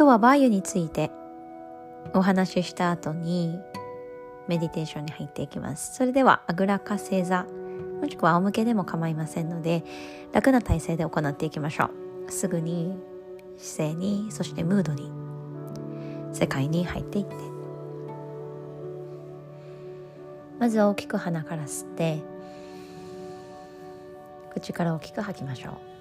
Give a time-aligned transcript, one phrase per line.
[0.00, 1.10] 今日はバーユについて
[2.14, 3.60] お話しした後に
[4.48, 5.94] メディテーションに入っていきます。
[5.94, 7.44] それではあぐらか正座
[8.00, 9.84] もしくは仰向けでも構いませんので
[10.32, 11.90] 楽な体勢で行っていきましょ
[12.26, 12.32] う。
[12.32, 12.98] すぐに
[13.58, 15.12] 姿勢にそしてムードに
[16.32, 17.34] 世界に入っていって。
[20.58, 22.22] まずは大きく鼻から吸って
[24.54, 25.99] 口から大きく吐きましょう。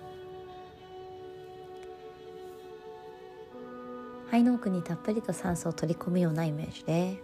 [4.32, 7.18] 肺の奥にたっぷりと酸素を取り込むようなイメージで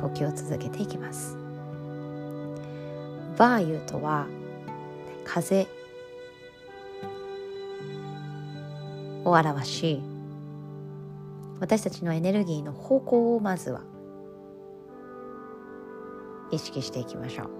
[0.00, 1.36] 呼吸を続けていきます。
[3.38, 4.26] バーユとは
[5.24, 5.68] 風
[9.24, 10.02] を表し
[11.60, 13.80] 私たちのエネルギーの方向をまずは
[16.50, 17.50] 意識していきましょう。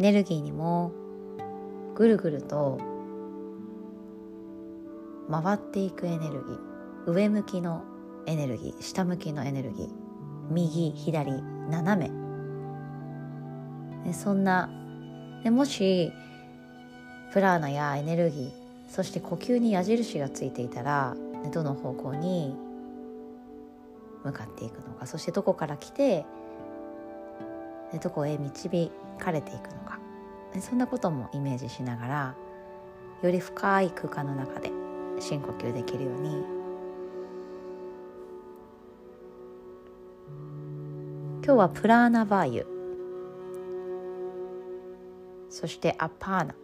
[0.00, 0.92] エネルギーにも
[1.94, 2.93] ぐるぐると
[5.30, 7.10] 回っていくエネルギー。
[7.12, 7.84] 上向きの
[8.26, 8.82] エネルギー。
[8.82, 9.88] 下向きのエネルギー。
[10.50, 12.10] 右左斜
[14.04, 14.12] め。
[14.12, 14.70] そんな。
[15.42, 16.12] でもし
[17.32, 18.50] プラーナやエネルギー
[18.88, 21.16] そして呼吸に矢印がついていたら
[21.52, 22.56] どの方向に
[24.24, 25.06] 向かっていくのか。
[25.06, 26.24] そしてどこから来て
[28.02, 29.98] どこへ導かれていくのか。
[30.60, 32.36] そんなこともイメージしながら
[33.22, 34.70] より深い空間の中で
[35.20, 36.64] 深呼吸できるように。
[41.44, 42.66] 今日はプラーナバーユ。
[45.50, 46.54] そしてアパーナ。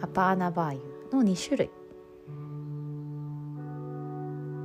[0.00, 0.80] アパーナバーユ
[1.12, 1.70] の2種類。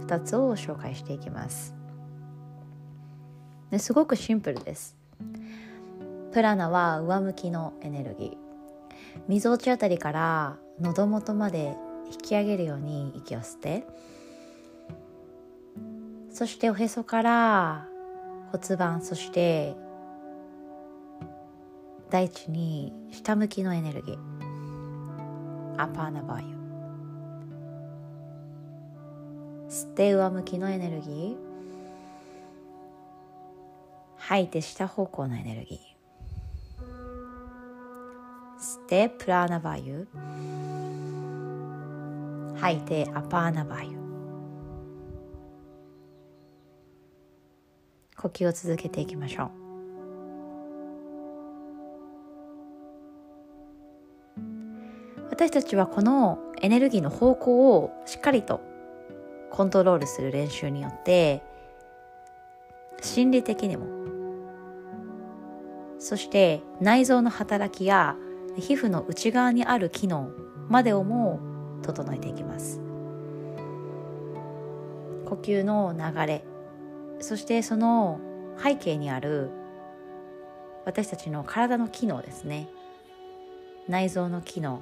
[0.07, 1.75] 2つを紹介していきます。
[3.71, 4.97] ですごくシンプルです。
[6.31, 8.37] プラナは上向きのエネルギー。
[9.27, 11.75] みぞおちあたりから喉元まで
[12.11, 13.85] 引き上げるように息を吸って
[16.31, 17.87] そしておへそから
[18.51, 19.75] 骨盤そして
[22.09, 24.17] 大地に下向きのエネルギー
[25.77, 26.57] アパーナバーユ
[29.67, 31.35] 吸って上向きのエネルギー
[34.17, 35.97] 吐いて下方向のエネルギー
[38.59, 40.07] 吸ってプラーナバユ。
[42.55, 43.97] 吐いてアパーナバーユ。
[48.15, 49.51] 呼吸を続けていきましょう。
[55.29, 58.59] 私たちはこのエネルギーの方向をしっかりと
[59.51, 61.43] コントロールする練習によって
[63.01, 63.85] 心理的にも
[65.99, 68.15] そして内臓の働きや
[68.57, 70.31] 皮膚の内側にある機能
[70.67, 71.39] までをも
[71.83, 72.81] 整えていきます。
[75.25, 76.43] 呼吸の流れ。
[77.19, 78.19] そしてその
[78.61, 79.49] 背景にある
[80.85, 82.69] 私たちの体の機能ですね。
[83.87, 84.81] 内臓の機能。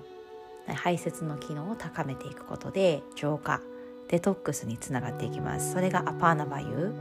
[0.68, 3.62] 排泄の機能を高めていくことで浄化
[4.07, 5.74] デトックスにつながっていきます。
[5.74, 6.94] それがアパーナバユ。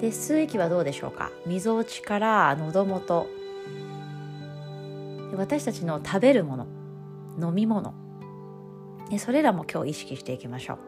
[0.00, 1.32] で吸う息はどうでしょうか？
[1.46, 3.26] みぞおちから喉元。
[5.36, 6.66] 私たちの食べるもの
[7.48, 7.94] 飲み物。
[9.18, 10.78] それらも今日意識していきましょう。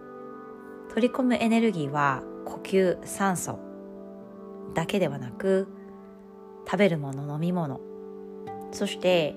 [0.95, 3.59] 取り込むエネルギーは呼吸酸素
[4.75, 5.69] だけではなく
[6.67, 7.81] 食べるもの飲み物。
[8.73, 9.35] そして、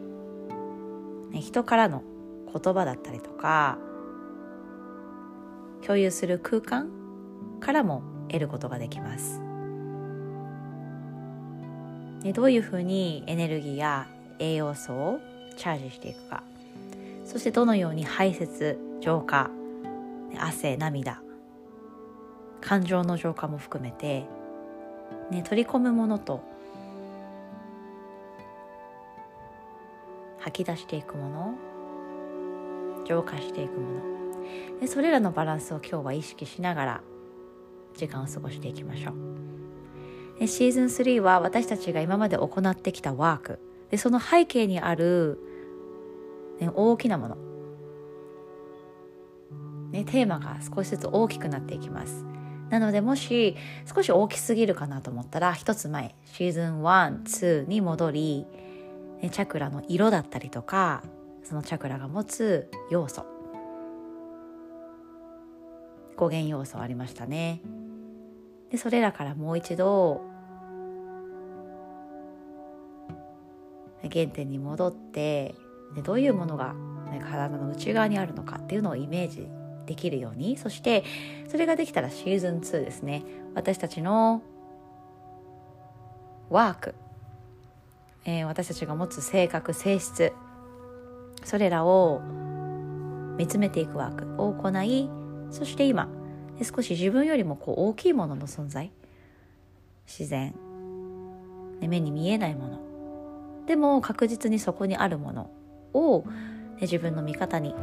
[1.32, 2.04] ね、人からの
[2.52, 3.78] 言葉だったりとか
[5.82, 6.90] 共有する空間
[7.60, 9.42] からも得ることができます。
[12.34, 14.08] どういうふうにエネルギーや
[14.40, 15.20] 栄養素を
[15.58, 16.44] チャージしていくか。
[17.26, 19.50] そしてどのように排泄浄化
[20.38, 21.22] 汗涙
[22.62, 24.26] 感情の浄化も含めて、
[25.32, 26.44] ね、取り込むものと
[30.40, 31.54] 吐き出していくもの
[33.06, 34.80] 浄化していくもの。
[34.80, 37.02] でそれらのバランスを今日は意識しながら
[37.96, 40.40] 時間を過ごしていきましょう。
[40.40, 43.65] でシーズン3は私たちが今まで行ってきたワーク。
[43.90, 45.40] でその背景にある、
[46.60, 47.38] ね、大きなもの、
[49.92, 52.26] ね、テーマが少しずつ大きくなっていきます。
[52.70, 53.56] なのでもし
[53.94, 58.48] 少し大きすぎるかなと思ったら一つ前シーズン12に戻り、
[59.22, 61.04] ね、チャクラの色だったりとか
[61.44, 63.26] そのチャクラが持つ要素。
[66.18, 67.62] 語源要素ありましたね。
[68.72, 70.22] でそれらからもう一度
[74.10, 75.56] 原点に戻って
[75.96, 76.74] でどういうものが、
[77.12, 79.48] ね、体の内側にあるのかっていうのをイメージ
[79.86, 81.04] できるようにそして
[81.48, 83.24] それができたらシーズン2ですね。
[83.54, 84.42] 私たちの
[86.50, 86.96] ワーク、
[88.26, 90.34] えー、私たちが持つ性格性質。
[91.44, 92.22] それらを
[93.38, 95.10] 見つめていくワークを行い
[95.52, 96.10] そして今
[96.64, 98.92] 少し自分よりもこう大きいものの存在。
[100.08, 100.54] 自然、
[101.82, 102.85] 目に見えないもの。
[103.68, 105.50] でも確実にそこにあるもの
[105.94, 107.74] を、ね、自分の味方に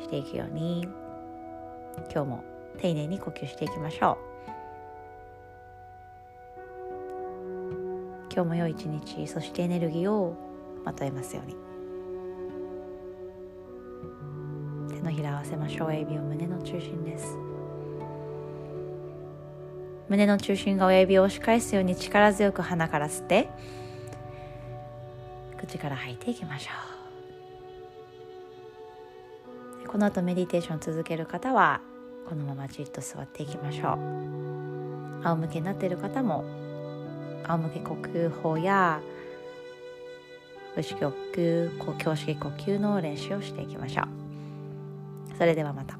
[0.00, 0.82] していくように
[2.12, 2.44] 今日も
[2.78, 4.32] 丁寧に呼吸していきましょう。
[8.34, 10.34] 今日も良い一日そしてエネルギーを
[10.84, 11.56] まとえますように。
[14.94, 15.88] 手のひら合わせましょう。
[15.88, 17.36] 親指を胸の中心です。
[20.08, 23.48] 胸の中心が親指を押し返すように力強く鼻から吸って
[25.66, 26.70] 口から吐いていきましょ
[29.84, 29.88] う。
[29.88, 31.80] この後メディテーション続ける方は
[32.28, 35.22] このままじっと座っていきましょう。
[35.22, 36.44] 仰向けになっている方も
[37.44, 39.00] 仰向け呼吸法や
[40.76, 45.36] 牛呼吸胸式呼吸の練習をしていきましょう。
[45.36, 45.98] それではまた。